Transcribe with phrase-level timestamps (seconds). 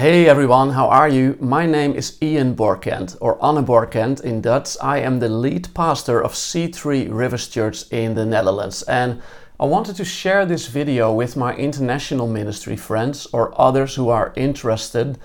[0.00, 1.36] Hey everyone, how are you?
[1.40, 4.78] My name is Ian Borkent, or Anne Borkent in Dutch.
[4.80, 9.20] I am the lead pastor of C3 Rivers Church in the Netherlands, and
[9.60, 14.32] I wanted to share this video with my international ministry friends or others who are
[14.36, 15.18] interested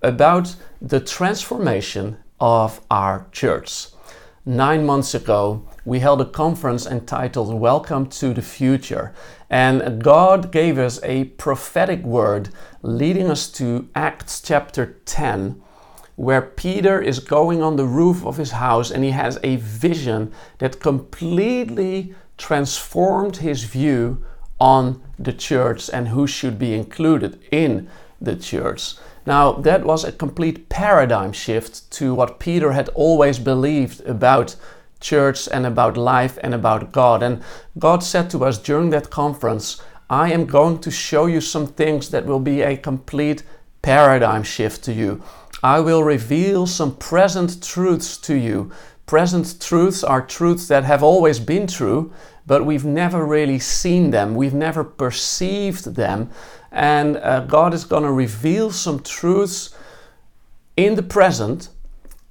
[0.00, 3.88] about the transformation of our church.
[4.46, 9.14] Nine months ago, we held a conference entitled Welcome to the Future.
[9.48, 12.50] And God gave us a prophetic word
[12.84, 15.60] leading us to Acts chapter 10,
[16.16, 20.30] where Peter is going on the roof of his house and he has a vision
[20.58, 24.22] that completely transformed his view
[24.60, 27.88] on the church and who should be included in
[28.20, 28.96] the church.
[29.24, 34.56] Now, that was a complete paradigm shift to what Peter had always believed about
[35.00, 37.22] church and about life and about God.
[37.22, 37.42] And
[37.78, 39.80] God said to us during that conference,
[40.14, 43.42] I am going to show you some things that will be a complete
[43.82, 45.20] paradigm shift to you.
[45.60, 48.70] I will reveal some present truths to you.
[49.06, 52.12] Present truths are truths that have always been true,
[52.46, 56.30] but we've never really seen them, we've never perceived them.
[56.70, 59.76] And uh, God is going to reveal some truths
[60.76, 61.70] in the present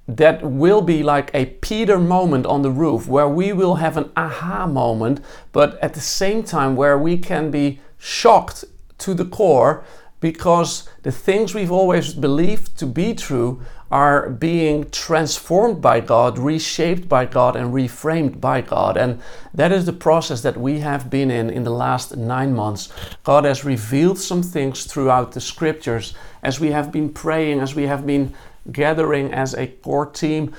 [0.06, 4.10] that will be like a Peter moment on the roof where we will have an
[4.16, 5.20] aha moment,
[5.52, 8.64] but at the same time where we can be shocked
[8.98, 9.84] to the core
[10.20, 17.08] because the things we've always believed to be true are being transformed by God, reshaped
[17.08, 18.96] by God, and reframed by God.
[18.96, 19.20] And
[19.52, 22.88] that is the process that we have been in in the last nine months.
[23.22, 27.84] God has revealed some things throughout the scriptures as we have been praying, as we
[27.84, 28.34] have been
[28.70, 30.52] gathering as a core team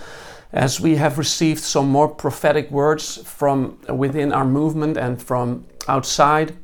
[0.56, 6.56] as we have received some more prophetic words from within our movement and from outside.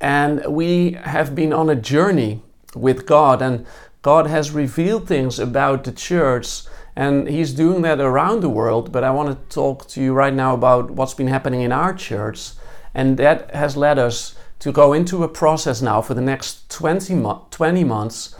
[0.00, 2.42] And we have been on a journey
[2.74, 3.66] with God, and
[4.00, 6.62] God has revealed things about the church,
[6.94, 8.92] and He's doing that around the world.
[8.92, 11.92] But I want to talk to you right now about what's been happening in our
[11.92, 12.52] church,
[12.94, 17.14] and that has led us to go into a process now for the next 20,
[17.14, 18.34] mo- 20 months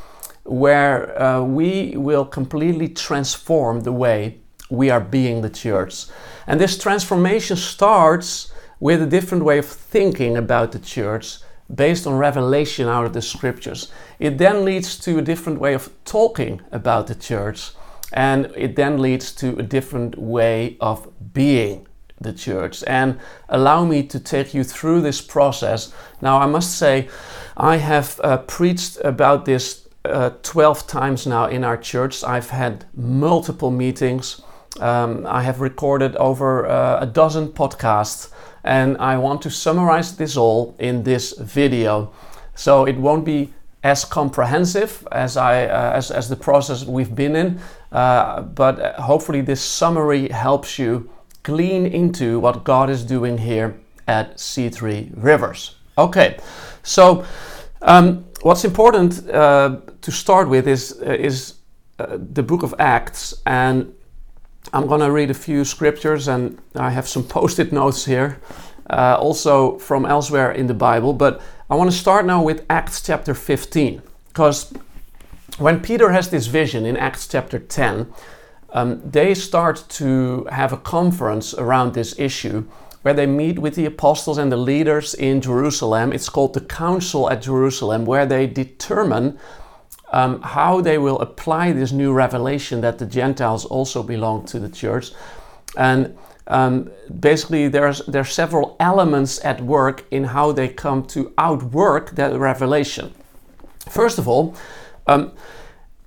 [0.46, 4.38] where uh, we will completely transform the way
[4.70, 6.06] we are being the church.
[6.46, 11.38] And this transformation starts with a different way of thinking about the church
[11.74, 13.90] based on revelation out of the scriptures.
[14.18, 17.72] It then leads to a different way of talking about the church,
[18.12, 21.86] and it then leads to a different way of being
[22.20, 22.84] the church.
[22.86, 23.18] And
[23.48, 25.92] allow me to take you through this process.
[26.20, 27.08] Now, I must say,
[27.56, 32.24] I have uh, preached about this uh, 12 times now in our church.
[32.24, 34.42] I've had multiple meetings.
[34.80, 38.30] Um, I have recorded over uh, a dozen podcasts,
[38.64, 42.12] and I want to summarize this all in this video.
[42.54, 43.52] So it won't be
[43.82, 47.60] as comprehensive as I uh, as, as the process we've been in,
[47.92, 51.08] uh, but hopefully this summary helps you
[51.42, 53.78] glean into what God is doing here
[54.08, 55.76] at C3 Rivers.
[55.96, 56.38] Okay,
[56.82, 57.24] so.
[57.82, 61.54] Um, what's important uh, to start with is uh, is
[61.98, 63.92] uh, the book of Acts, and
[64.72, 68.38] I'm going to read a few scriptures, and I have some post-it notes here,
[68.90, 71.12] uh, also from elsewhere in the Bible.
[71.12, 71.40] But
[71.70, 74.72] I want to start now with Acts chapter 15, because
[75.58, 78.06] when Peter has this vision in Acts chapter 10,
[78.70, 82.64] um, they start to have a conference around this issue
[83.06, 86.12] where they meet with the apostles and the leaders in Jerusalem.
[86.12, 89.38] It's called the Council at Jerusalem, where they determine
[90.10, 94.68] um, how they will apply this new revelation that the Gentiles also belong to the
[94.68, 95.12] church.
[95.76, 96.18] And
[96.48, 96.90] um,
[97.20, 102.36] basically, there's there are several elements at work in how they come to outwork that
[102.36, 103.14] revelation.
[103.88, 104.56] First of all,
[105.06, 105.30] um,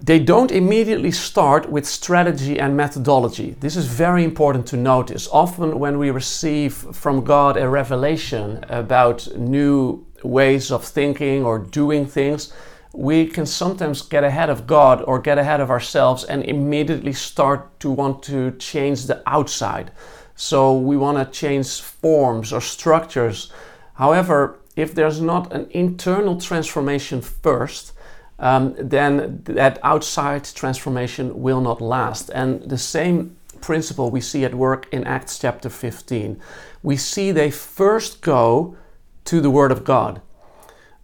[0.02, 3.58] they don't immediately start with strategy and methodology.
[3.60, 5.28] This is very important to notice.
[5.30, 12.06] Often, when we receive from God a revelation about new ways of thinking or doing
[12.06, 12.54] things,
[12.94, 17.78] we can sometimes get ahead of God or get ahead of ourselves and immediately start
[17.81, 19.92] to want to change the outside.
[20.34, 23.51] So, we want to change forms or structures.
[23.96, 27.92] However, if there's not an internal transformation first,
[28.39, 32.30] um, then that outside transformation will not last.
[32.30, 36.39] And the same principle we see at work in Acts chapter 15.
[36.81, 38.77] We see they first go
[39.25, 40.21] to the Word of God.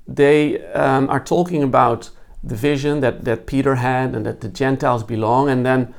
[0.07, 2.09] They um, are talking about
[2.43, 5.93] the vision that, that Peter had and that the Gentiles belong, and then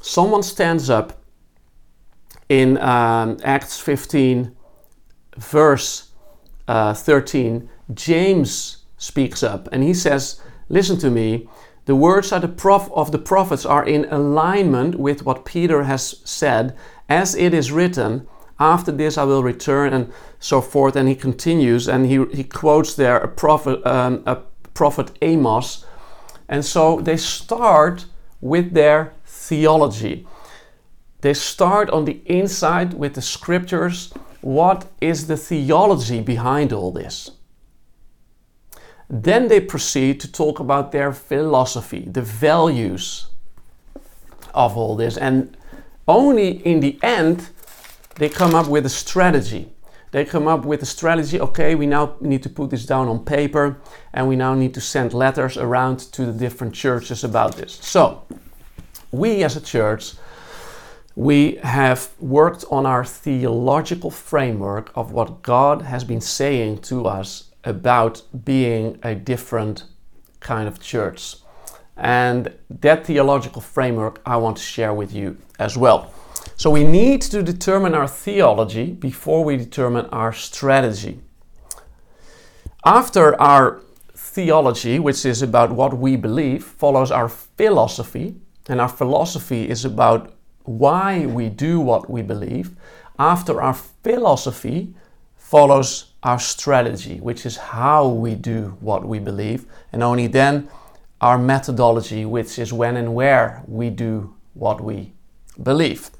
[0.00, 1.22] someone stands up
[2.48, 4.56] in um, Acts 15,
[5.36, 6.10] verse
[6.66, 7.68] uh, 13.
[7.94, 10.40] James speaks up and he says,
[10.72, 11.48] listen to me,
[11.84, 16.20] the words of the, prof- of the prophets are in alignment with what Peter has
[16.24, 16.76] said,
[17.08, 18.26] as it is written,
[18.58, 20.96] after this I will return and so forth.
[20.96, 24.36] And he continues and he, he quotes there a prophet, um, a
[24.74, 25.84] prophet Amos.
[26.48, 28.06] And so they start
[28.40, 30.26] with their theology.
[31.20, 34.12] They start on the inside with the scriptures.
[34.40, 37.30] What is the theology behind all this?
[39.12, 43.26] Then they proceed to talk about their philosophy, the values
[44.54, 45.18] of all this.
[45.18, 45.54] And
[46.08, 47.50] only in the end,
[48.14, 49.68] they come up with a strategy.
[50.12, 53.22] They come up with a strategy okay, we now need to put this down on
[53.22, 53.76] paper
[54.14, 57.78] and we now need to send letters around to the different churches about this.
[57.82, 58.24] So,
[59.10, 60.14] we as a church,
[61.16, 67.51] we have worked on our theological framework of what God has been saying to us
[67.64, 69.84] about being a different
[70.40, 71.36] kind of church.
[71.96, 76.12] And that theological framework I want to share with you as well.
[76.56, 81.20] So we need to determine our theology before we determine our strategy.
[82.84, 83.80] After our
[84.14, 88.34] theology, which is about what we believe, follows our philosophy,
[88.68, 90.32] and our philosophy is about
[90.64, 92.70] why we do what we believe.
[93.18, 94.94] After our philosophy
[95.36, 100.68] follows our strategy, which is how we do what we believe, and only then
[101.20, 105.12] our methodology, which is when and where we do what we
[105.62, 106.10] believe.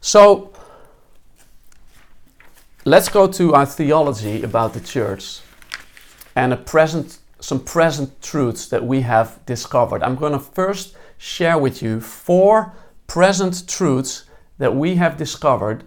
[0.00, 0.52] So
[2.84, 5.40] let's go to our theology about the church
[6.36, 10.02] and present, some present truths that we have discovered.
[10.02, 12.74] I'm going to first share with you four
[13.06, 14.24] present truths
[14.58, 15.84] that we have discovered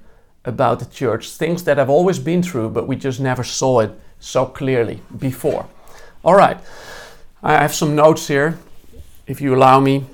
[0.47, 3.91] about the church, things that have always been true, but we just never saw it
[4.19, 5.67] so clearly before.
[6.23, 6.57] All right,
[7.43, 8.57] I have some notes here,
[9.27, 10.05] if you allow me.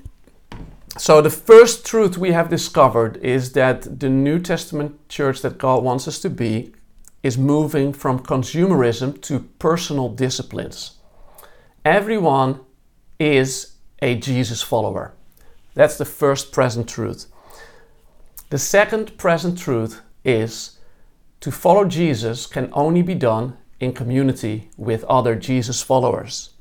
[0.97, 5.83] So, the first truth we have discovered is that the New Testament church that God
[5.83, 6.73] wants us to be
[7.23, 10.99] is moving from consumerism to personal disciplines.
[11.85, 12.59] Everyone
[13.19, 15.13] is a Jesus follower.
[15.73, 17.27] That's the first present truth.
[18.49, 20.79] The second present truth is
[21.39, 26.51] to follow Jesus can only be done in community with other Jesus followers.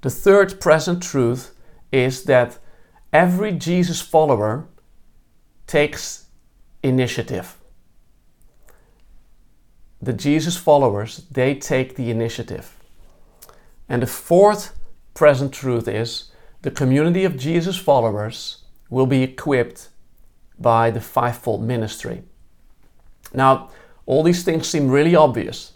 [0.00, 1.54] The third present truth
[1.92, 2.58] is that
[3.12, 4.66] every Jesus follower
[5.66, 6.26] takes
[6.82, 7.56] initiative.
[10.00, 12.76] The Jesus followers, they take the initiative.
[13.88, 14.76] And the fourth
[15.14, 19.88] present truth is the community of Jesus followers will be equipped
[20.58, 22.24] by the fivefold ministry.
[23.34, 23.70] Now,
[24.06, 25.72] all these things seem really obvious.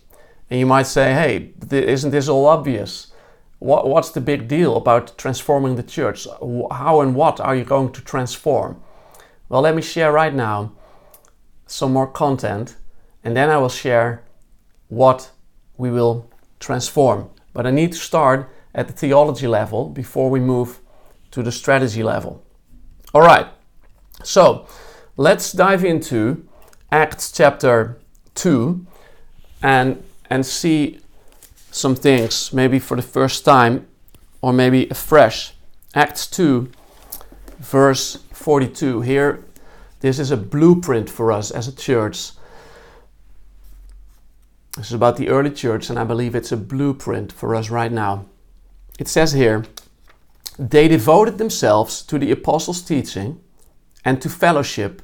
[0.50, 3.12] And you might say, hey, isn't this all obvious?
[3.58, 6.26] What, what's the big deal about transforming the church?
[6.70, 8.80] How and what are you going to transform?
[9.48, 10.72] Well, let me share right now
[11.66, 12.76] some more content,
[13.24, 14.24] and then I will share
[14.88, 15.30] what
[15.76, 16.30] we will
[16.60, 17.30] transform.
[17.52, 20.80] But I need to start at the theology level before we move
[21.30, 22.44] to the strategy level.
[23.14, 23.46] All right,
[24.22, 24.66] so
[25.16, 26.45] let's dive into
[26.92, 27.98] Acts chapter
[28.34, 28.86] 2
[29.62, 31.00] and, and see
[31.70, 33.86] some things, maybe for the first time
[34.40, 35.54] or maybe afresh.
[35.94, 36.70] Acts 2,
[37.58, 39.00] verse 42.
[39.00, 39.44] Here,
[40.00, 42.30] this is a blueprint for us as a church.
[44.76, 47.90] This is about the early church, and I believe it's a blueprint for us right
[47.90, 48.26] now.
[48.98, 49.64] It says here,
[50.58, 53.40] they devoted themselves to the apostles' teaching
[54.04, 55.02] and to fellowship,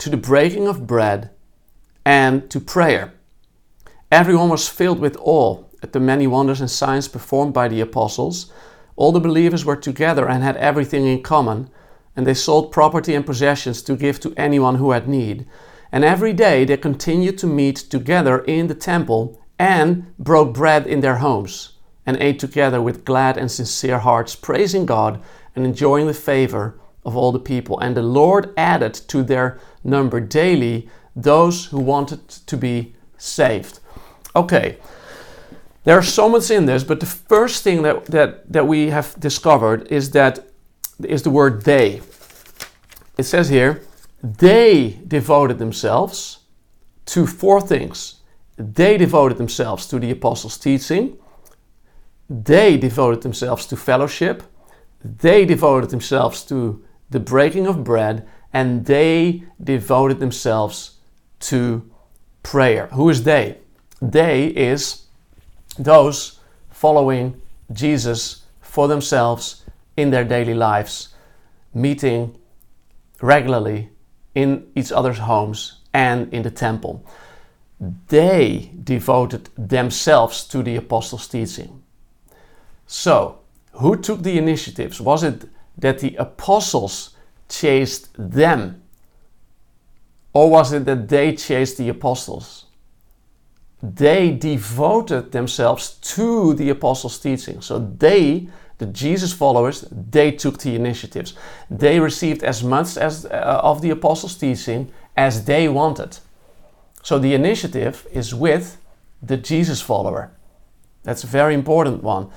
[0.00, 1.28] to the breaking of bread,
[2.06, 3.12] and to prayer.
[4.10, 8.50] Everyone was filled with awe at the many wonders and signs performed by the apostles.
[8.96, 11.68] All the believers were together and had everything in common,
[12.16, 15.46] and they sold property and possessions to give to anyone who had need.
[15.92, 21.00] And every day they continued to meet together in the temple and broke bread in
[21.00, 21.72] their homes
[22.06, 25.20] and ate together with glad and sincere hearts, praising God
[25.54, 27.78] and enjoying the favor of all the people.
[27.80, 33.80] And the Lord added to their number daily those who wanted to be saved.
[34.34, 34.76] Okay,
[35.84, 39.18] there are so much in this, but the first thing that, that, that we have
[39.18, 40.46] discovered is that
[41.02, 42.02] is the word they.
[43.16, 43.82] It says here,
[44.22, 46.40] they devoted themselves
[47.06, 48.16] to four things.
[48.56, 51.16] They devoted themselves to the apostles' teaching,
[52.28, 54.42] they devoted themselves to fellowship,
[55.02, 60.96] they devoted themselves to the breaking of bread, and they devoted themselves
[61.40, 61.88] to
[62.42, 62.86] prayer.
[62.88, 63.58] Who is they?
[64.00, 65.04] They is
[65.78, 66.38] those
[66.70, 67.40] following
[67.72, 69.64] Jesus for themselves
[69.96, 71.10] in their daily lives,
[71.74, 72.36] meeting
[73.20, 73.90] regularly
[74.34, 77.04] in each other's homes and in the temple.
[78.08, 81.82] They devoted themselves to the apostles' teaching.
[82.86, 83.38] So,
[83.72, 85.00] who took the initiatives?
[85.00, 85.44] Was it
[85.78, 87.16] that the apostles
[87.48, 88.82] chased them?
[90.32, 92.66] Or was it that they chased the apostles?
[93.82, 97.62] They devoted themselves to the apostles' teaching.
[97.62, 98.48] So they,
[98.78, 101.34] the Jesus followers, they took the initiatives.
[101.70, 106.18] They received as much as uh, of the apostles' teaching as they wanted.
[107.02, 108.76] So the initiative is with
[109.22, 110.30] the Jesus follower.
[111.02, 112.30] That's a very important one.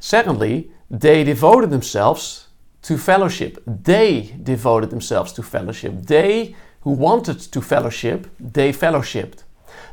[0.00, 2.43] Secondly, they devoted themselves
[2.84, 3.62] to fellowship.
[3.66, 6.06] They devoted themselves to fellowship.
[6.06, 9.42] They who wanted to fellowship, they fellowshipped.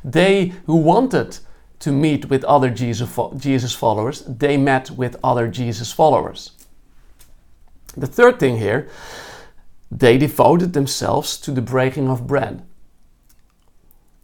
[0.04, 1.40] They who wanted
[1.80, 6.52] to meet with other Jesus followers, they met with other Jesus followers.
[7.96, 8.90] The third thing here,
[9.90, 12.62] they devoted themselves to the breaking of bread.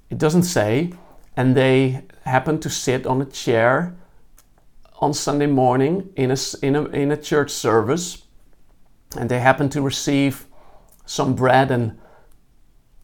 [0.10, 0.94] It doesn't say,
[1.36, 3.96] and they happened to sit on a chair
[5.00, 8.24] on Sunday morning in a, in a, in a church service,
[9.18, 10.46] and they happened to receive
[11.06, 11.98] some bread and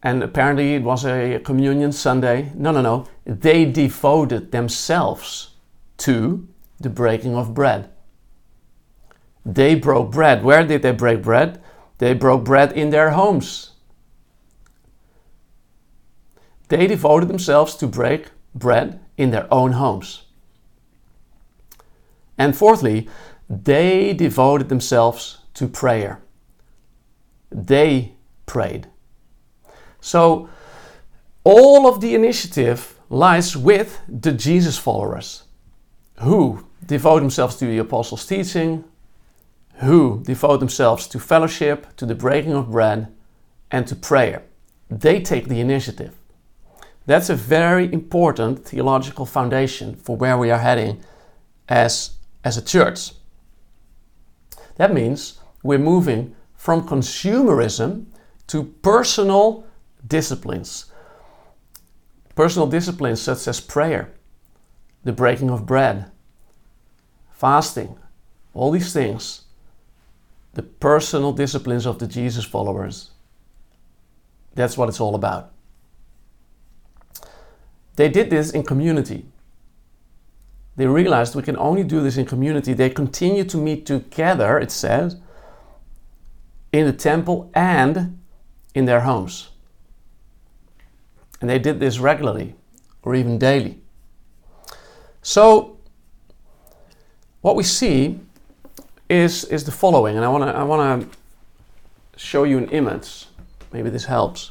[0.02, 2.52] and apparently it was a communion Sunday.
[2.54, 3.06] No, no, no.
[3.24, 5.54] They devoted themselves
[5.96, 6.46] to
[6.78, 7.88] the breaking of bread.
[9.46, 10.44] They broke bread.
[10.44, 11.62] Where did they break bread?
[11.98, 13.70] They broke bread in their homes.
[16.68, 20.24] They devoted themselves to break bread in their own homes.
[22.36, 23.08] And fourthly,
[23.48, 26.20] they devoted themselves to prayer.
[27.50, 28.14] They
[28.46, 28.88] prayed.
[30.00, 30.48] So,
[31.44, 35.44] all of the initiative lies with the Jesus followers
[36.20, 38.84] who devote themselves to the apostles' teaching,
[39.76, 43.12] who devote themselves to fellowship, to the breaking of bread,
[43.70, 44.42] and to prayer.
[44.88, 46.14] They take the initiative.
[47.06, 51.02] That's a very important theological foundation for where we are heading
[51.68, 52.12] as,
[52.44, 53.12] as a church.
[54.76, 58.04] That means we're moving from consumerism
[58.46, 59.66] to personal
[60.06, 60.92] disciplines.
[62.36, 64.12] Personal disciplines such as prayer,
[65.02, 66.10] the breaking of bread,
[67.32, 67.96] fasting,
[68.52, 69.42] all these things,
[70.52, 73.10] the personal disciplines of the Jesus followers.
[74.54, 75.50] That's what it's all about.
[77.96, 79.26] They did this in community.
[80.76, 82.74] They realized we can only do this in community.
[82.74, 85.16] They continue to meet together, it says,
[86.74, 88.18] in the temple and
[88.74, 89.50] in their homes.
[91.40, 92.56] And they did this regularly
[93.04, 93.78] or even daily.
[95.22, 95.78] So,
[97.42, 98.18] what we see
[99.08, 101.06] is, is the following, and I want to I wanna
[102.16, 103.26] show you an image.
[103.72, 104.50] Maybe this helps.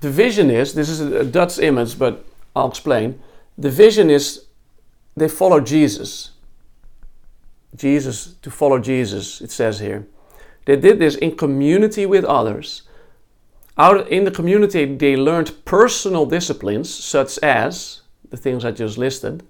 [0.00, 2.24] The vision is this is a Dutch image, but
[2.56, 3.20] I'll explain.
[3.56, 4.46] The vision is
[5.16, 6.30] they follow Jesus.
[7.76, 10.06] Jesus, to follow Jesus, it says here.
[10.64, 12.82] They did this in community with others.
[13.76, 19.44] Out in the community, they learned personal disciplines, such as the things I just listed.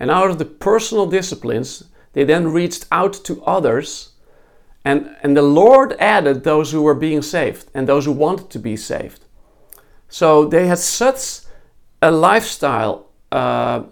[0.00, 4.12] And out of the personal disciplines, they then reached out to others.
[4.84, 8.58] And, and the Lord added those who were being saved and those who wanted to
[8.58, 9.24] be saved.
[10.08, 11.46] So they had such
[12.00, 13.82] a lifestyle, uh,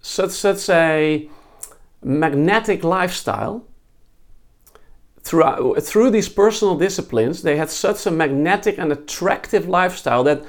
[0.00, 1.30] such, such a
[2.02, 3.66] magnetic lifestyle.
[5.24, 10.42] Through, through these personal disciplines, they had such a magnetic and attractive lifestyle that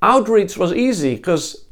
[0.00, 1.66] outreach was easy because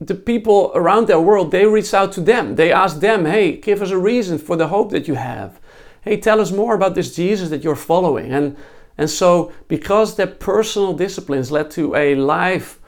[0.00, 2.54] the people around their world they reached out to them.
[2.54, 5.60] They asked them hey give us a reason for the hope that you have.
[6.02, 8.32] Hey tell us more about this jesus that you're following.
[8.32, 8.56] And
[9.00, 12.78] and so, because their personal disciplines led to a life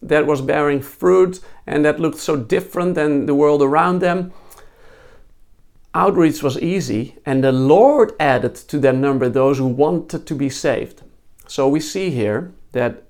[0.00, 4.32] that was bearing fruit and that looked so different than the world around them,
[5.96, 10.48] outreach was easy, and the Lord added to their number those who wanted to be
[10.48, 11.02] saved.
[11.48, 13.04] So, we see here that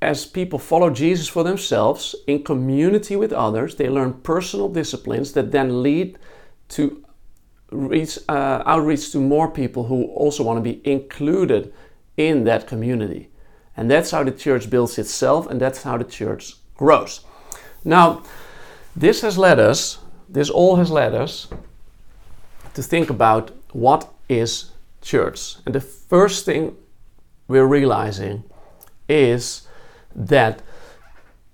[0.00, 5.50] as people follow Jesus for themselves in community with others, they learn personal disciplines that
[5.50, 6.18] then lead
[6.68, 7.04] to
[7.70, 11.72] reach uh, outreach to more people who also want to be included
[12.16, 13.30] in that community.
[13.76, 17.20] And that's how the church builds itself and that's how the church grows.
[17.84, 18.22] Now,
[18.96, 19.98] this has led us,
[20.28, 21.48] this all has led us
[22.74, 25.56] to think about what is church.
[25.64, 26.76] And the first thing
[27.46, 28.44] we're realizing
[29.08, 29.66] is
[30.14, 30.62] that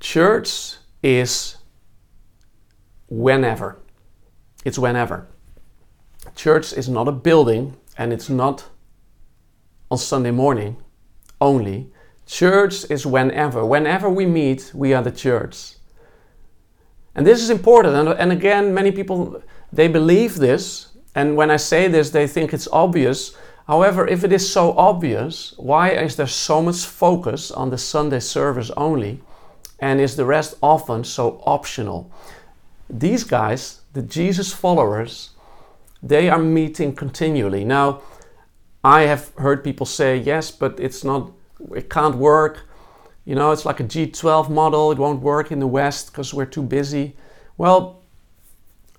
[0.00, 1.56] church is
[3.08, 3.78] whenever.
[4.64, 5.28] It's whenever.
[6.34, 8.64] Church is not a building and it's not
[9.90, 10.76] on Sunday morning
[11.40, 11.92] only.
[12.26, 13.64] Church is whenever.
[13.64, 15.74] Whenever we meet, we are the church.
[17.14, 17.94] And this is important.
[17.94, 19.42] And, and again, many people
[19.72, 23.36] they believe this, and when I say this, they think it's obvious.
[23.66, 28.20] However, if it is so obvious, why is there so much focus on the Sunday
[28.20, 29.20] service only?
[29.80, 32.10] And is the rest often so optional?
[32.88, 35.30] These guys, the Jesus followers,
[36.02, 37.64] they are meeting continually.
[37.64, 38.02] Now,
[38.84, 41.32] I have heard people say, yes, but it's not,
[41.74, 42.64] it can't work.
[43.24, 46.44] You know, it's like a G12 model, it won't work in the West because we're
[46.46, 47.16] too busy.
[47.56, 48.02] Well,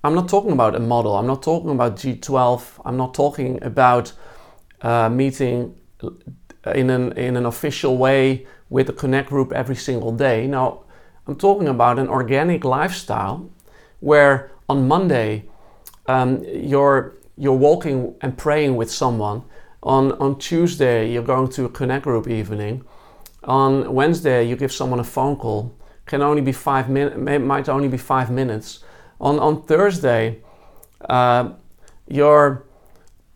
[0.04, 4.14] I'm not talking about a model, I'm not talking about G12, I'm not talking about
[4.82, 5.76] uh, meeting
[6.74, 10.48] in an, in an official way with a connect group every single day.
[10.48, 10.84] Now,
[11.28, 13.50] I'm talking about an organic lifestyle
[14.00, 15.46] where on Monday
[16.08, 19.44] um, you're, you're walking and praying with someone.
[19.84, 22.84] On, on Tuesday, you're going to a connect group evening.
[23.46, 25.76] On Wednesday, you give someone a phone call.
[26.06, 28.84] Can only be five minutes, might only be five minutes.
[29.20, 30.40] On, on Thursday,
[31.10, 31.50] uh,
[32.08, 32.66] you're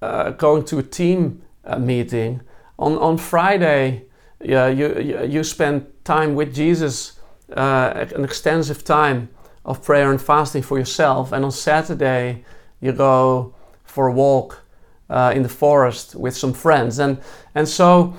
[0.01, 2.41] uh, going to a team uh, meeting.
[2.77, 4.05] On, on Friday,
[4.41, 7.19] yeah, you, you spend time with Jesus,
[7.55, 9.29] uh, an extensive time
[9.65, 11.31] of prayer and fasting for yourself.
[11.31, 12.43] And on Saturday,
[12.79, 14.63] you go for a walk
[15.09, 16.99] uh, in the forest with some friends.
[16.99, 17.19] And,
[17.55, 18.15] and so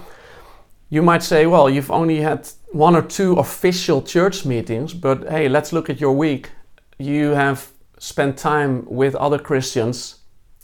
[0.90, 5.48] you might say, well, you've only had one or two official church meetings, but hey,
[5.48, 6.50] let's look at your week.
[6.98, 10.20] You have spent time with other Christians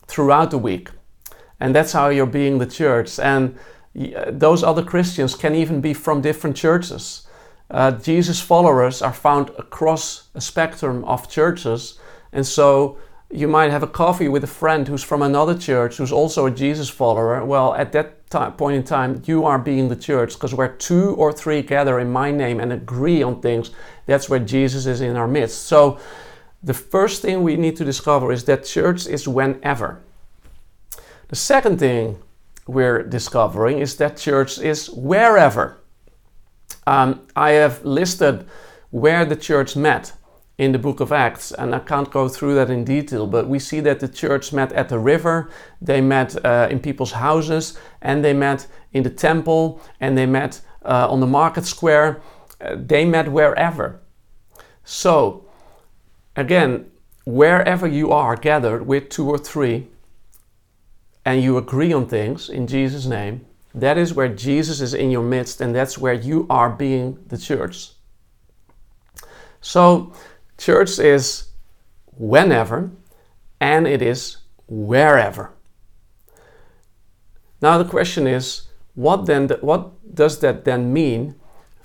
[0.06, 0.90] throughout the week.
[1.60, 3.18] And that's how you're being the church.
[3.18, 3.56] And
[3.94, 7.26] those other Christians can even be from different churches.
[7.70, 11.98] Uh, Jesus followers are found across a spectrum of churches.
[12.32, 12.98] And so
[13.30, 16.50] you might have a coffee with a friend who's from another church who's also a
[16.50, 17.44] Jesus follower.
[17.44, 21.32] Well, at that point in time, you are being the church because where two or
[21.32, 23.70] three gather in my name and agree on things,
[24.06, 25.62] that's where Jesus is in our midst.
[25.62, 25.98] So
[26.62, 30.02] the first thing we need to discover is that church is whenever.
[31.28, 32.18] The second thing
[32.66, 35.78] we're discovering is that church is wherever.
[36.86, 38.46] Um, I have listed
[38.90, 40.12] where the church met
[40.58, 43.58] in the book of Acts, and I can't go through that in detail, but we
[43.58, 45.50] see that the church met at the river,
[45.82, 50.62] they met uh, in people's houses, and they met in the temple, and they met
[50.84, 52.22] uh, on the market square.
[52.58, 54.00] Uh, they met wherever.
[54.82, 55.44] So,
[56.36, 56.90] again,
[57.24, 59.88] wherever you are gathered with two or three,
[61.24, 65.24] and you agree on things in Jesus' name, that is where Jesus is in your
[65.24, 67.90] midst, and that's where you are being the church.
[69.60, 70.14] So,
[70.58, 71.48] church is
[72.06, 72.90] whenever
[73.60, 75.52] and it is wherever.
[77.60, 81.34] Now, the question is what then, what does that then mean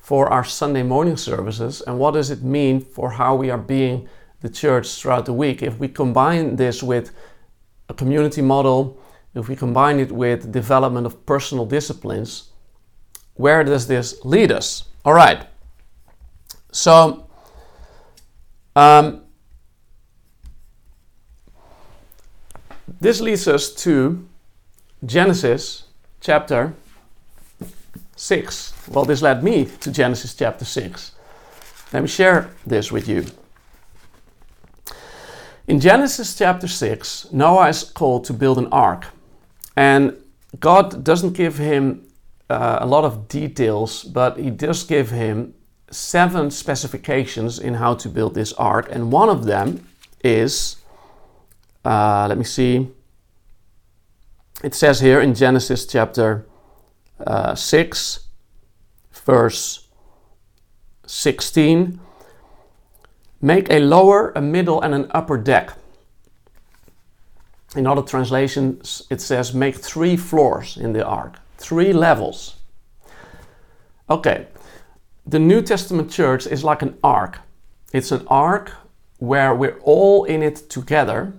[0.02, 4.10] for our Sunday morning services, and what does it mean for how we are being
[4.42, 5.62] the church throughout the week?
[5.62, 7.12] If we combine this with
[7.88, 9.00] a community model,
[9.36, 12.50] if we combine it with development of personal disciplines,
[13.36, 14.86] where does this lead us?
[15.06, 15.48] All right.
[16.72, 17.28] So,
[18.76, 19.22] um,
[23.00, 24.28] this leads us to
[25.06, 25.86] Genesis
[26.20, 26.74] chapter
[28.16, 28.74] 6.
[28.90, 31.12] Well, this led me to Genesis chapter 6.
[31.92, 33.26] Let me share this with you.
[35.68, 39.08] In Genesis chapter 6, Noah is called to build an ark.
[39.76, 40.18] And
[40.60, 42.06] God doesn't give him
[42.50, 45.54] uh, a lot of details, but He does give him
[45.92, 48.88] seven specifications in how to build this ark.
[48.92, 49.88] And one of them
[50.24, 50.78] is,
[51.86, 52.90] uh, let me see,
[54.64, 56.46] it says here in Genesis chapter
[57.26, 58.28] uh, 6,
[59.26, 59.88] verse
[61.06, 62.00] 16
[63.42, 65.74] make a lower, a middle, and an upper deck.
[67.76, 72.58] In other translations, it says make three floors in the ark, three levels.
[74.10, 74.48] Okay,
[75.26, 77.40] the New Testament church is like an ark.
[77.94, 78.72] It's an ark
[79.20, 81.34] where we're all in it together.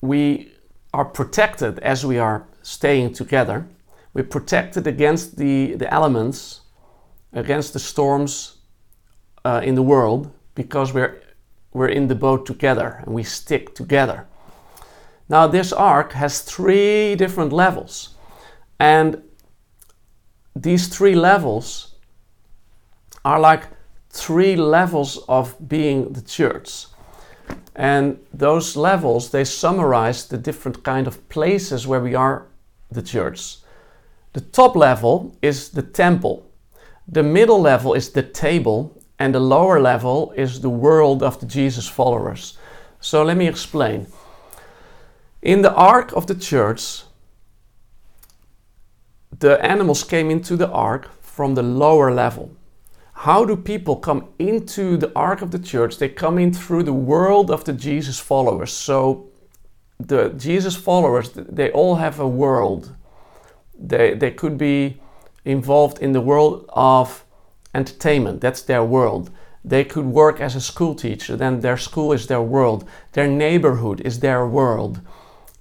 [0.00, 0.52] We
[0.92, 3.66] are protected as we are staying together.
[4.12, 6.60] We're protected against the, the elements,
[7.32, 8.58] against the storms
[9.44, 11.20] uh, in the world, because we're,
[11.72, 14.26] we're in the boat together and we stick together.
[15.28, 18.14] Now, this ark has three different levels,
[18.78, 19.22] and
[20.54, 21.93] these three levels
[23.24, 23.68] are like
[24.10, 26.86] three levels of being the church.
[27.74, 32.46] And those levels, they summarize the different kind of places where we are
[32.90, 33.58] the church.
[34.32, 36.48] The top level is the temple.
[37.08, 39.00] The middle level is the table.
[39.18, 42.58] And the lower level is the world of the Jesus followers.
[43.00, 44.06] So let me explain.
[45.42, 47.02] In the ark of the church,
[49.38, 52.50] the animals came into the ark from the lower level.
[53.24, 55.96] How do people come into the ark of the church?
[55.96, 58.70] They come in through the world of the Jesus followers.
[58.70, 59.30] So
[59.98, 62.94] the Jesus followers, they all have a world.
[63.78, 65.00] They, they could be
[65.42, 67.24] involved in the world of
[67.74, 69.30] entertainment, that's their world.
[69.64, 72.86] They could work as a school teacher, then their school is their world.
[73.12, 75.00] Their neighborhood is their world.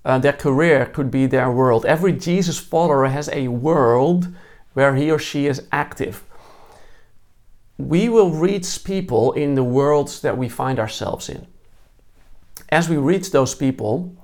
[0.03, 1.85] Uh, their career could be their world.
[1.85, 4.35] Every Jesus follower has a world
[4.73, 6.25] where he or she is active.
[7.77, 11.47] We will reach people in the worlds that we find ourselves in.
[12.69, 14.15] As we reach those people,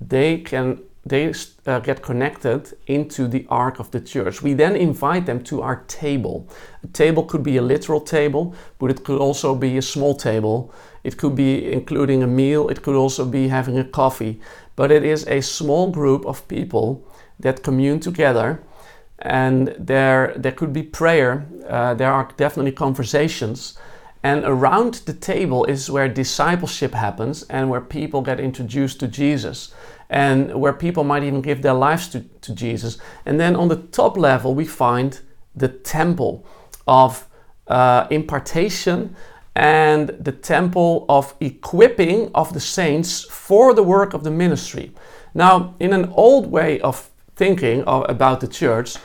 [0.00, 1.32] they can they
[1.66, 4.42] uh, get connected into the ark of the church.
[4.42, 6.46] We then invite them to our table.
[6.84, 10.74] A table could be a literal table, but it could also be a small table.
[11.02, 14.40] It could be including a meal, it could also be having a coffee.
[14.76, 17.02] But it is a small group of people
[17.38, 18.62] that commune together,
[19.22, 23.76] and there, there could be prayer, uh, there are definitely conversations.
[24.22, 29.72] And around the table is where discipleship happens and where people get introduced to Jesus
[30.10, 32.98] and where people might even give their lives to, to Jesus.
[33.24, 35.20] And then on the top level, we find
[35.54, 36.44] the temple
[36.86, 37.26] of
[37.68, 39.16] uh, impartation
[39.54, 44.92] and the temple of equipping of the saints for the work of the ministry.
[45.34, 48.96] Now, in an old way of thinking of, about the church,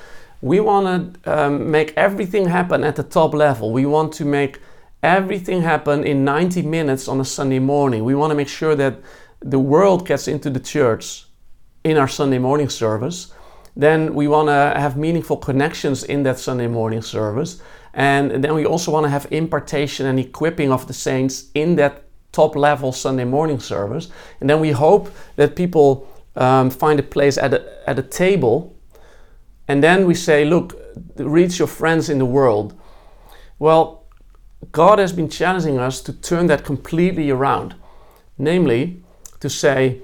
[0.42, 0.96] we want to
[1.34, 3.72] um, make everything happen at the top level.
[3.72, 4.60] We want to make
[5.02, 8.04] everything happen in 90 minutes on a Sunday morning.
[8.04, 8.94] We want to make sure that
[9.40, 11.26] the world gets into the church
[11.86, 13.32] in our Sunday morning service,
[13.78, 17.62] then we want to have meaningful connections in that Sunday morning service.
[17.94, 22.04] And then we also want to have impartation and equipping of the saints in that
[22.32, 24.10] top level Sunday morning service.
[24.42, 28.78] And then we hope that people um, find a place at a, at a table.
[29.68, 30.80] And then we say, look,
[31.18, 32.80] reach your friends in the world.
[33.58, 34.06] Well,
[34.72, 37.76] God has been challenging us to turn that completely around.
[38.38, 39.04] Namely,
[39.40, 40.02] to say,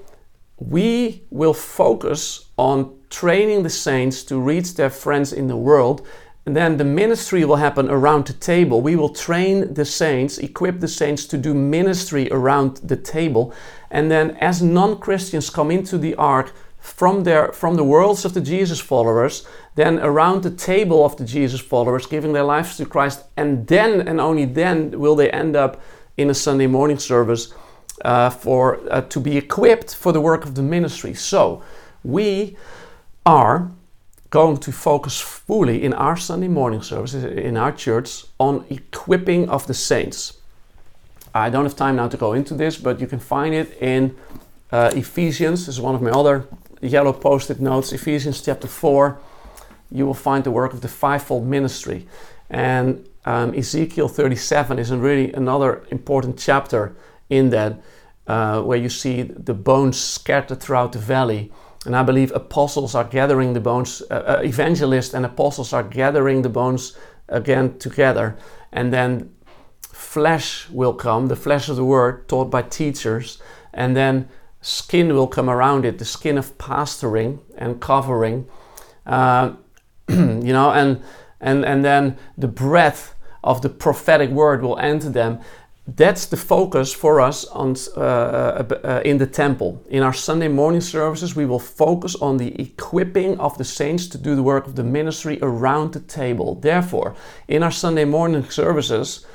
[0.58, 6.06] we will focus on training the saints to reach their friends in the world.
[6.46, 8.80] And then the ministry will happen around the table.
[8.80, 13.54] We will train the saints, equip the saints to do ministry around the table.
[13.92, 18.32] And then, as non Christians come into the ark from, their, from the worlds of
[18.32, 22.86] the Jesus followers, then around the table of the Jesus followers, giving their lives to
[22.86, 25.80] Christ, and then and only then will they end up
[26.16, 27.54] in a Sunday morning service
[28.04, 31.12] uh, for uh, to be equipped for the work of the ministry.
[31.14, 31.62] So
[32.02, 32.56] we
[33.26, 33.70] are
[34.30, 39.66] going to focus fully in our Sunday morning services in our church on equipping of
[39.66, 40.38] the saints.
[41.34, 44.16] I don't have time now to go into this, but you can find it in
[44.70, 45.66] uh, Ephesians.
[45.66, 46.46] This is one of my other
[46.80, 47.92] yellow post-it notes.
[47.92, 49.18] Ephesians chapter four.
[49.90, 52.06] You will find the work of the fivefold ministry,
[52.48, 56.96] and um, Ezekiel 37 is really another important chapter
[57.28, 57.80] in that
[58.26, 61.52] uh, where you see the bones scattered throughout the valley.
[61.84, 66.42] And I believe apostles are gathering the bones, uh, uh, evangelists and apostles are gathering
[66.42, 66.96] the bones
[67.28, 68.36] again together.
[68.72, 69.34] And then
[70.02, 73.40] flesh will come, the flesh of the word taught by teachers.
[73.72, 74.28] And then
[74.60, 78.46] skin will come around it, the skin of pastoring and covering.
[79.06, 79.52] Uh,
[80.08, 81.02] you know, and,
[81.40, 85.40] and, and then the breath of the prophetic word will enter them
[85.86, 89.84] that's the focus for us on, uh, uh, uh, in the temple.
[89.88, 94.18] In our Sunday morning services, we will focus on the equipping of the saints to
[94.18, 96.54] do the work of the ministry around the table.
[96.54, 97.16] Therefore,
[97.48, 99.26] in our Sunday morning services,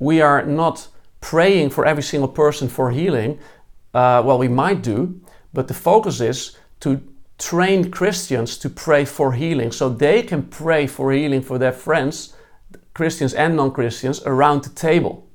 [0.00, 0.88] we are not
[1.20, 3.38] praying for every single person for healing.
[3.94, 5.20] Uh, well, we might do,
[5.52, 7.00] but the focus is to
[7.38, 12.34] train Christians to pray for healing so they can pray for healing for their friends,
[12.94, 15.28] Christians and non Christians, around the table.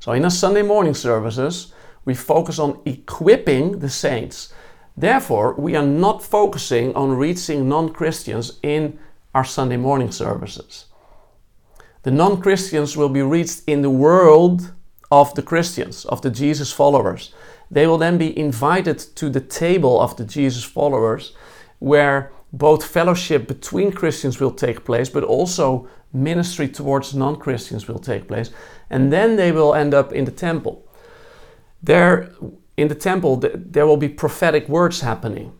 [0.00, 1.72] So in our Sunday morning services,
[2.04, 4.52] we focus on equipping the saints.
[4.96, 8.98] Therefore, we are not focusing on reaching non Christians in
[9.32, 10.86] our Sunday morning services.
[12.02, 14.72] The non Christians will be reached in the world
[15.10, 17.34] of the Christians, of the Jesus followers.
[17.70, 21.32] They will then be invited to the table of the Jesus followers,
[21.78, 27.98] where both fellowship between Christians will take place, but also ministry towards non Christians will
[28.00, 28.50] take place
[28.90, 30.84] and then they will end up in the temple.
[31.82, 32.30] there
[32.76, 35.52] in the temple there will be prophetic words happening.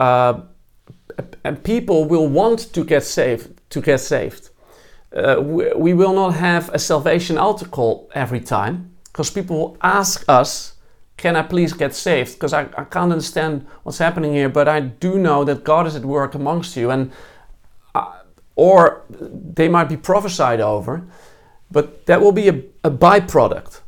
[0.00, 0.40] Uh,
[1.44, 4.50] and people will want to get saved to get saved.
[5.14, 9.76] Uh, we, we, will not have a salvation altar call every time because people will
[9.80, 10.74] ask us,
[11.16, 14.80] "Can I please get saved?" Because I, I can't understand what's happening here, but I
[14.80, 17.12] do know that God is at work amongst you, and
[17.94, 18.12] uh,
[18.56, 21.04] or they might be prophesied over,
[21.70, 23.82] but that will be a, a byproduct.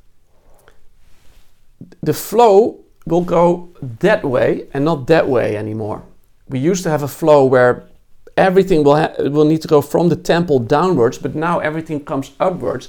[2.03, 6.05] The flow will go that way and not that way anymore.
[6.49, 7.89] We used to have a flow where
[8.37, 12.33] everything will, ha- will need to go from the temple downwards, but now everything comes
[12.39, 12.89] upwards.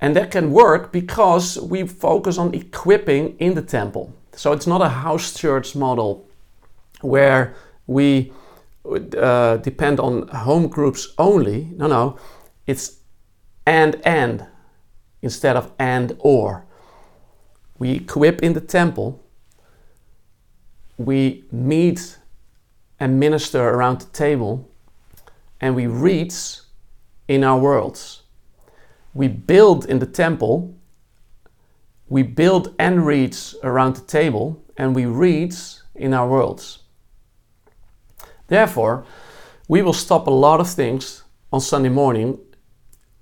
[0.00, 4.12] And that can work because we focus on equipping in the temple.
[4.32, 6.26] So it's not a house church model
[7.00, 7.54] where
[7.86, 8.32] we
[9.16, 11.68] uh, depend on home groups only.
[11.76, 12.18] No, no,
[12.66, 12.98] it's
[13.64, 14.46] and and
[15.20, 16.64] instead of and or.
[17.78, 19.22] We equip in the temple,
[20.96, 22.18] we meet
[23.02, 24.70] and minister around the table,
[25.60, 26.32] and we read
[27.26, 28.22] in our worlds.
[29.12, 30.76] We build in the temple,
[32.08, 35.52] we build and read around the table, and we read
[35.96, 36.78] in our worlds.
[38.46, 39.04] Therefore,
[39.66, 42.38] we will stop a lot of things on Sunday morning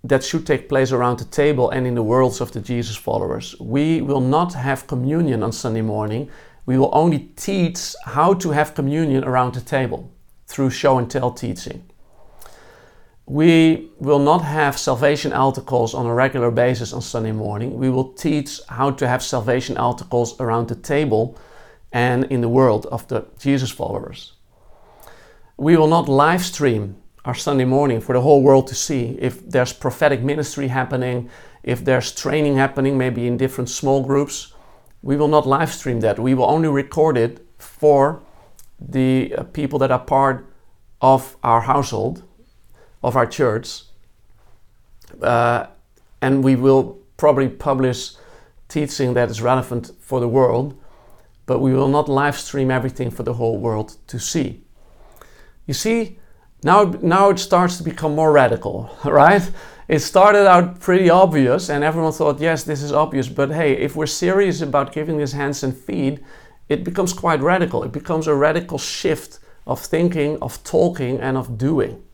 [0.05, 3.59] that should take place around the table and in the worlds of the Jesus followers.
[3.59, 6.31] We will not have communion on Sunday morning.
[6.67, 10.11] We will only teach how to have communion around the table
[10.47, 11.85] through show and tell teaching.
[13.27, 17.79] We will not have salvation altar calls on a regular basis on Sunday morning.
[17.79, 21.39] We will teach how to have salvation altar calls around the table
[21.93, 24.33] and in the world of the Jesus followers.
[25.57, 29.17] We will not live stream our Sunday morning for the whole world to see.
[29.21, 31.31] If there's prophetic ministry happening,
[31.63, 34.55] if there's training happening, maybe in different small groups,
[35.03, 36.19] we will not live stream that.
[36.19, 38.23] We will only record it for
[38.79, 40.47] the uh, people that are part
[41.01, 42.23] of our household,
[43.03, 43.83] of our church.
[45.23, 45.67] Uh,
[46.21, 48.13] and we will probably publish
[48.69, 50.79] teaching that is relevant for the world,
[51.47, 54.63] but we will not live stream everything for the whole world to see.
[55.67, 56.19] You see,
[56.63, 59.51] now, now it starts to become more radical, right?
[59.91, 63.29] It started out pretty obvious, and everyone thought, yes, this is obvious.
[63.29, 66.21] But hey, if we're serious about giving this hands and feet,
[66.69, 67.83] it becomes quite radical.
[67.83, 72.05] It becomes a radical shift of thinking, of talking, and of doing.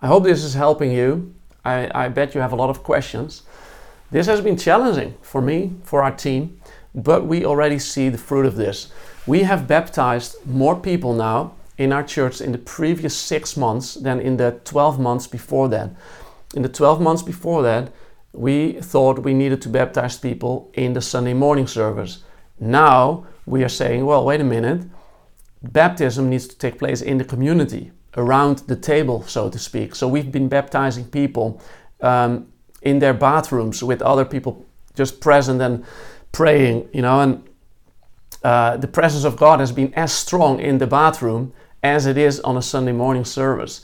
[0.00, 1.34] I hope this is helping you.
[1.64, 3.42] I, I bet you have a lot of questions.
[4.12, 6.60] This has been challenging for me, for our team,
[6.94, 8.92] but we already see the fruit of this.
[9.26, 14.20] We have baptized more people now in our church in the previous six months than
[14.20, 15.90] in the 12 months before that.
[16.54, 17.90] In the 12 months before that,
[18.34, 22.22] we thought we needed to baptize people in the Sunday morning service.
[22.60, 24.82] Now we are saying, well, wait a minute,
[25.62, 29.94] baptism needs to take place in the community, around the table, so to speak.
[29.94, 31.62] So we've been baptizing people
[32.02, 35.82] um, in their bathrooms with other people just present and
[36.30, 37.48] praying, you know, and
[38.44, 42.40] uh, the presence of God has been as strong in the bathroom as it is
[42.40, 43.82] on a Sunday morning service.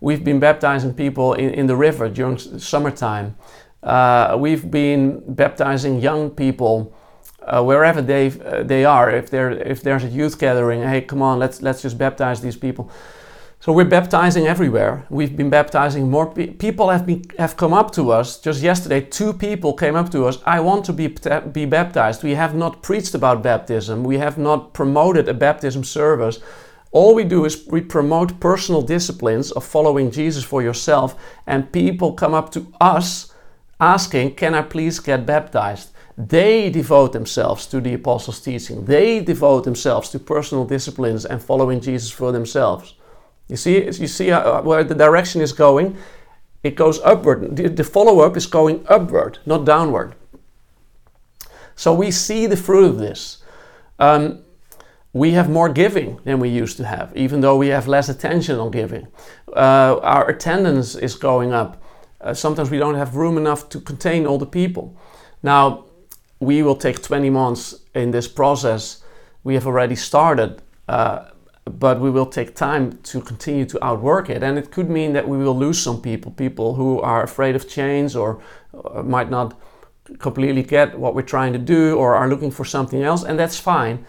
[0.00, 3.36] We've been baptizing people in, in the river during summertime.
[3.82, 6.94] Uh, we've been baptizing young people
[7.42, 9.10] uh, wherever they uh, they are.
[9.10, 12.56] If there if there's a youth gathering, hey, come on, let's let's just baptize these
[12.56, 12.90] people.
[13.60, 15.04] So we're baptizing everywhere.
[15.10, 16.90] We've been baptizing more pe- people.
[16.90, 18.38] Have been have come up to us.
[18.38, 20.38] Just yesterday, two people came up to us.
[20.44, 21.08] I want to be
[21.52, 22.22] be baptized.
[22.22, 24.04] We have not preached about baptism.
[24.04, 26.40] We have not promoted a baptism service
[26.90, 32.12] all we do is we promote personal disciplines of following Jesus for yourself, and people
[32.12, 33.32] come up to us
[33.80, 35.90] asking, Can I please get baptized?
[36.16, 38.86] They devote themselves to the apostles' teaching.
[38.86, 42.94] They devote themselves to personal disciplines and following Jesus for themselves.
[43.48, 45.96] You see, you see how, where the direction is going?
[46.64, 47.56] It goes upward.
[47.56, 50.16] The, the follow up is going upward, not downward.
[51.76, 53.42] So we see the fruit of this.
[54.00, 54.42] Um,
[55.12, 58.58] we have more giving than we used to have, even though we have less attention
[58.58, 59.08] on giving.
[59.48, 61.82] Uh, our attendance is going up.
[62.20, 64.96] Uh, sometimes we don't have room enough to contain all the people.
[65.42, 65.86] Now,
[66.40, 69.02] we will take 20 months in this process.
[69.44, 71.30] We have already started, uh,
[71.64, 74.42] but we will take time to continue to outwork it.
[74.42, 77.68] And it could mean that we will lose some people, people who are afraid of
[77.68, 78.40] change or
[78.74, 79.58] uh, might not
[80.18, 83.58] completely get what we're trying to do or are looking for something else, and that's
[83.58, 84.04] fine.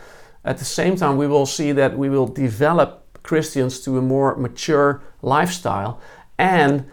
[0.45, 4.35] At the same time, we will see that we will develop Christians to a more
[4.35, 5.99] mature lifestyle
[6.37, 6.89] and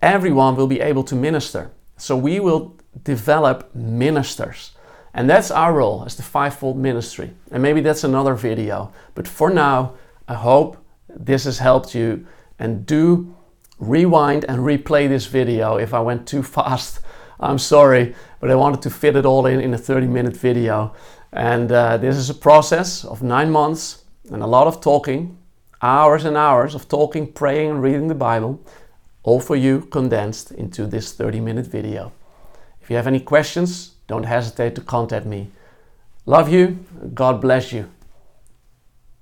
[0.00, 1.72] everyone will be able to minister.
[1.96, 4.72] So we will develop ministers.
[5.14, 7.32] And that's our role as the fivefold ministry.
[7.50, 8.92] And maybe that's another video.
[9.14, 9.94] But for now,
[10.28, 10.76] I hope
[11.08, 12.26] this has helped you.
[12.58, 13.34] And do
[13.78, 17.00] rewind and replay this video if I went too fast.
[17.40, 20.94] I'm sorry, but I wanted to fit it all in in a 30 minute video.
[21.32, 25.38] And uh, this is a process of nine months and a lot of talking,
[25.80, 28.60] hours and hours of talking, praying, and reading the Bible,
[29.22, 32.12] all for you condensed into this 30 minute video.
[32.82, 35.50] If you have any questions, don't hesitate to contact me.
[36.26, 36.84] Love you.
[37.14, 37.88] God bless you.